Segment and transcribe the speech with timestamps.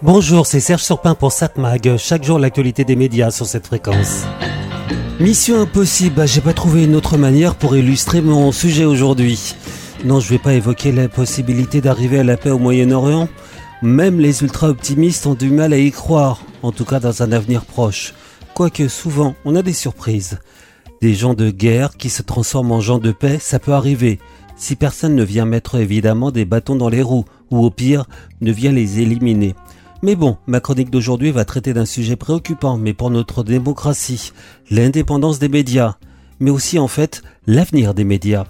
[0.00, 1.96] Bonjour, c'est Serge Surpin pour SatMag.
[1.96, 4.22] Chaque jour, l'actualité des médias sur cette fréquence.
[5.18, 9.56] Mission impossible, bah, j'ai pas trouvé une autre manière pour illustrer mon sujet aujourd'hui.
[10.04, 13.28] Non, je vais pas évoquer la possibilité d'arriver à la paix au Moyen-Orient.
[13.82, 17.64] Même les ultra-optimistes ont du mal à y croire, en tout cas dans un avenir
[17.64, 18.14] proche.
[18.54, 20.38] Quoique souvent, on a des surprises.
[21.02, 24.20] Des gens de guerre qui se transforment en gens de paix, ça peut arriver.
[24.54, 28.04] Si personne ne vient mettre évidemment des bâtons dans les roues, ou au pire,
[28.40, 29.56] ne vient les éliminer.
[30.00, 34.32] Mais bon, ma chronique d'aujourd'hui va traiter d'un sujet préoccupant, mais pour notre démocratie,
[34.70, 35.96] l'indépendance des médias,
[36.38, 38.44] mais aussi en fait l'avenir des médias.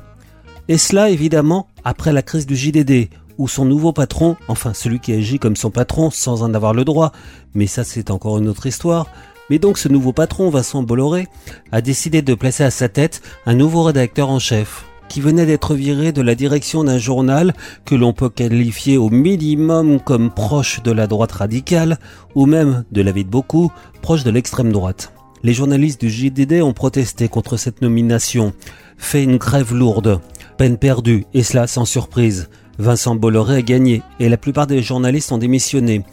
[0.69, 3.09] Et cela évidemment après la crise du JDD,
[3.39, 6.85] où son nouveau patron, enfin celui qui agit comme son patron sans en avoir le
[6.85, 7.13] droit,
[7.55, 9.07] mais ça c'est encore une autre histoire,
[9.49, 11.29] mais donc ce nouveau patron, Vincent Bolloré,
[11.73, 15.75] a décidé de placer à sa tête un nouveau rédacteur en chef qui venait d'être
[15.75, 17.55] viré de la direction d'un journal
[17.85, 21.99] que l'on peut qualifier au minimum comme proche de la droite radicale,
[22.35, 25.13] ou même, de l'avis de beaucoup, proche de l'extrême droite.
[25.43, 28.53] Les journalistes du JDD ont protesté contre cette nomination,
[28.97, 30.21] fait une grève lourde,
[30.57, 32.49] peine perdue, et cela sans surprise.
[32.79, 36.05] Vincent Bolloré a gagné, et la plupart des journalistes ont démissionné.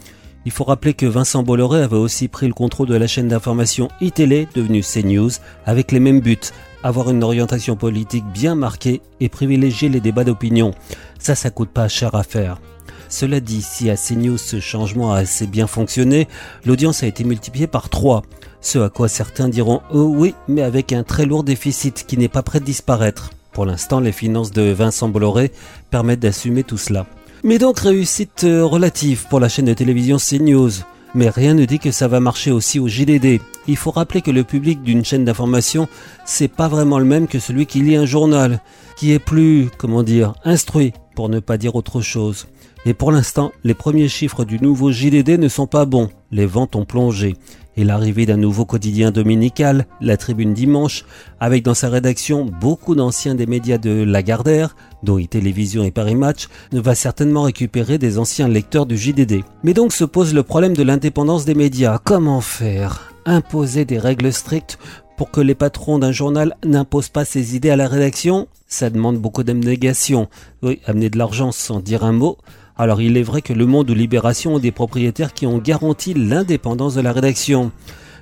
[0.46, 3.88] Il faut rappeler que Vincent Bolloré avait aussi pris le contrôle de la chaîne d'information
[4.00, 5.30] iTélé, devenue CNews,
[5.64, 6.38] avec les mêmes buts,
[6.86, 10.70] avoir une orientation politique bien marquée et privilégier les débats d'opinion.
[11.18, 12.60] Ça, ça coûte pas cher à faire.
[13.08, 16.28] Cela dit, si à CNews ce changement a assez bien fonctionné,
[16.64, 18.22] l'audience a été multipliée par 3.
[18.60, 22.28] Ce à quoi certains diront oh oui, mais avec un très lourd déficit qui n'est
[22.28, 23.30] pas prêt de disparaître.
[23.52, 25.50] Pour l'instant, les finances de Vincent Bolloré
[25.90, 27.06] permettent d'assumer tout cela.
[27.42, 30.70] Mais donc réussite euh, relative pour la chaîne de télévision CNews.
[31.14, 33.40] Mais rien ne dit que ça va marcher aussi au JDD.
[33.68, 35.88] Il faut rappeler que le public d'une chaîne d'information,
[36.24, 38.60] c'est pas vraiment le même que celui qui lit un journal,
[38.96, 42.46] qui est plus, comment dire, instruit, pour ne pas dire autre chose.
[42.84, 46.08] Et pour l'instant, les premiers chiffres du nouveau JDD ne sont pas bons.
[46.30, 47.34] Les ventes ont plongé
[47.76, 51.04] et l'arrivée d'un nouveau quotidien dominical, la Tribune Dimanche,
[51.40, 56.48] avec dans sa rédaction beaucoup d'anciens des médias de Lagardère, dont e-télévision et Paris Match,
[56.72, 59.42] ne va certainement récupérer des anciens lecteurs du JDD.
[59.62, 61.98] Mais donc se pose le problème de l'indépendance des médias.
[62.02, 63.15] Comment faire?
[63.28, 64.78] Imposer des règles strictes
[65.16, 69.18] pour que les patrons d'un journal n'imposent pas ses idées à la rédaction Ça demande
[69.18, 70.28] beaucoup d'abnégation.
[70.62, 72.38] Oui, amener de l'argent sans dire un mot,
[72.76, 76.14] alors il est vrai que Le Monde ou Libération ont des propriétaires qui ont garanti
[76.14, 77.72] l'indépendance de la rédaction.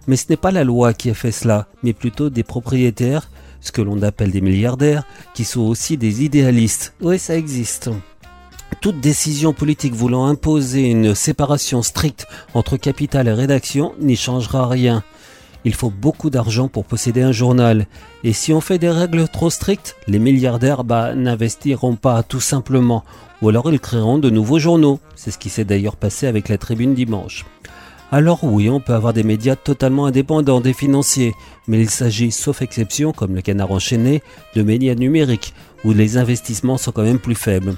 [0.06, 3.28] Mais ce n'est pas la loi qui a fait cela, mais plutôt des propriétaires,
[3.60, 5.04] ce que l'on appelle des milliardaires,
[5.34, 6.94] qui sont aussi des idéalistes.
[7.02, 7.90] Oui, ça existe.
[8.80, 15.02] Toute décision politique voulant imposer une séparation stricte entre capital et rédaction n'y changera rien.
[15.64, 17.86] Il faut beaucoup d'argent pour posséder un journal.
[18.22, 23.04] Et si on fait des règles trop strictes, les milliardaires bah, n'investiront pas tout simplement
[23.40, 25.00] ou alors ils créeront de nouveaux journaux.
[25.16, 27.44] C'est ce qui s'est d'ailleurs passé avec la Tribune dimanche.
[28.12, 31.34] Alors oui, on peut avoir des médias totalement indépendants des financiers,
[31.66, 34.22] mais il s'agit, sauf exception, comme le canard enchaîné,
[34.54, 35.52] de médias numériques,
[35.84, 37.74] où les investissements sont quand même plus faibles.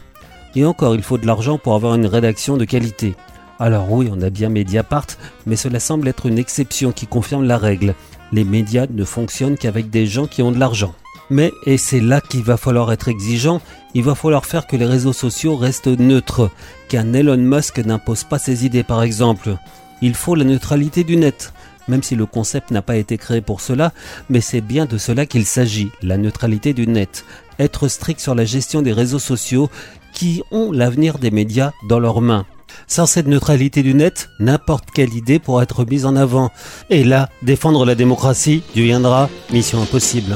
[0.56, 3.14] Et encore, il faut de l'argent pour avoir une rédaction de qualité.
[3.58, 5.06] Alors oui, on a bien Mediapart,
[5.44, 7.94] mais cela semble être une exception qui confirme la règle.
[8.32, 10.94] Les médias ne fonctionnent qu'avec des gens qui ont de l'argent.
[11.28, 13.60] Mais, et c'est là qu'il va falloir être exigeant,
[13.94, 16.50] il va falloir faire que les réseaux sociaux restent neutres,
[16.88, 19.56] qu'un Elon Musk n'impose pas ses idées par exemple.
[20.00, 21.52] Il faut la neutralité du net,
[21.88, 23.92] même si le concept n'a pas été créé pour cela,
[24.30, 27.24] mais c'est bien de cela qu'il s'agit, la neutralité du net.
[27.58, 29.70] Être strict sur la gestion des réseaux sociaux
[30.16, 32.46] qui ont l'avenir des médias dans leurs mains.
[32.88, 36.50] Sans cette neutralité du net, n'importe quelle idée pourra être mise en avant.
[36.90, 40.34] Et là, défendre la démocratie deviendra mission impossible.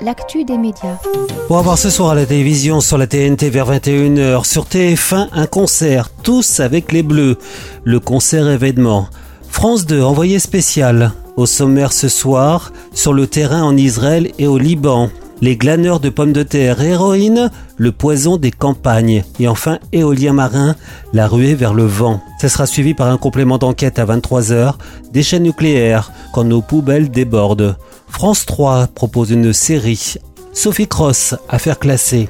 [0.00, 0.98] l'actu des médias.
[1.46, 5.46] Pour voir ce soir à la télévision sur la TNT vers 21h, sur TF1, un
[5.46, 7.38] concert, tous avec les Bleus.
[7.84, 9.08] Le concert événement.
[9.48, 11.12] France 2, envoyé spécial.
[11.36, 15.10] Au sommaire ce soir, sur le terrain en Israël et au Liban.
[15.40, 19.24] Les glaneurs de pommes de terre, héroïne, le poison des campagnes.
[19.40, 20.76] Et enfin, éolien marin,
[21.12, 22.20] la ruée vers le vent.
[22.40, 24.74] Ce sera suivi par un complément d'enquête à 23h,
[25.10, 27.76] déchets nucléaires, quand nos poubelles débordent.
[28.08, 30.14] France 3 propose une série.
[30.52, 32.28] Sophie Cross, affaire classée.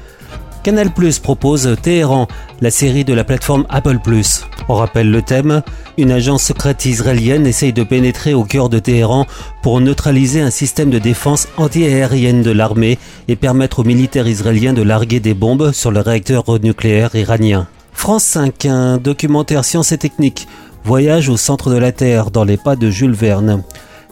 [0.63, 2.29] Canal Plus propose Téhéran,
[2.61, 4.47] la série de la plateforme Apple Plus.
[4.69, 5.63] On rappelle le thème,
[5.99, 9.27] une agence secrète israélienne essaye de pénétrer au cœur de Téhéran
[9.65, 14.83] pour neutraliser un système de défense antiaérienne de l'armée et permettre aux militaires israéliens de
[14.83, 17.67] larguer des bombes sur le réacteur nucléaire iranien.
[17.93, 20.47] France 5, un documentaire science et technique,
[20.85, 23.65] voyage au centre de la Terre dans les pas de Jules Verne.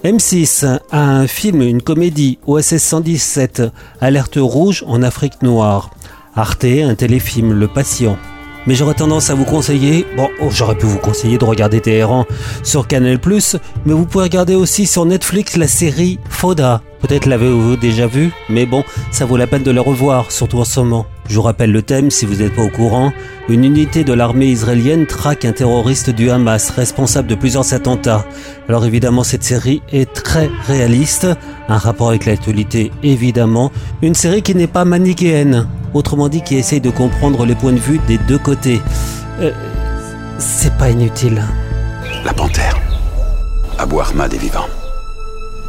[0.03, 3.63] M6 a un film, une comédie, OSS 117,
[4.01, 5.91] Alerte rouge en Afrique noire.
[6.41, 8.17] Arte, un téléfilm, Le Patient.
[8.67, 12.25] Mais j'aurais tendance à vous conseiller, bon, oh, j'aurais pu vous conseiller de regarder Téhéran
[12.63, 13.19] sur Canal+,
[13.85, 16.81] mais vous pouvez regarder aussi sur Netflix la série Foda.
[17.03, 20.65] Peut-être l'avez-vous déjà vu, mais bon, ça vaut la peine de la revoir, surtout en
[20.65, 21.07] ce moment.
[21.29, 23.13] Je vous rappelle le thème si vous n'êtes pas au courant.
[23.51, 28.25] Une unité de l'armée israélienne traque un terroriste du Hamas responsable de plusieurs attentats.
[28.69, 31.29] Alors évidemment cette série est très réaliste,
[31.69, 33.71] un rapport avec l'actualité évidemment,
[34.03, 37.79] une série qui n'est pas manichéenne, autrement dit qui essaye de comprendre les points de
[37.79, 38.81] vue des deux côtés.
[39.41, 39.53] Euh,
[40.39, 41.43] c'est pas inutile.
[42.25, 42.79] La panthère.
[43.79, 44.67] Abu Ahmad est vivant.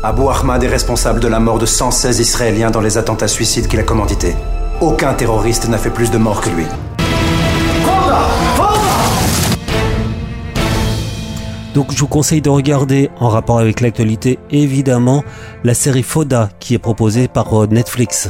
[0.03, 3.79] Abu Ahmad est responsable de la mort de 116 Israéliens dans les attentats suicides qu'il
[3.79, 4.35] a commandités.
[4.81, 6.65] Aucun terroriste n'a fait plus de morts que lui.
[11.73, 15.23] Donc je vous conseille de regarder, en rapport avec l'actualité évidemment,
[15.63, 18.29] la série Foda qui est proposée par euh, Netflix.